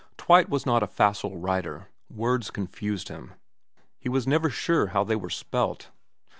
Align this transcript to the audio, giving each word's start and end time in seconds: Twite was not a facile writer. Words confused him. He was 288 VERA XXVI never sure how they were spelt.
Twite 0.17 0.49
was 0.49 0.65
not 0.65 0.81
a 0.81 0.87
facile 0.87 1.37
writer. 1.37 1.89
Words 2.09 2.49
confused 2.49 3.07
him. 3.09 3.35
He 3.99 4.09
was 4.09 4.23
288 4.25 4.41
VERA 4.41 4.41
XXVI 4.41 4.41
never 4.41 4.49
sure 4.49 4.87
how 4.93 5.03
they 5.03 5.15
were 5.15 5.29
spelt. 5.29 5.91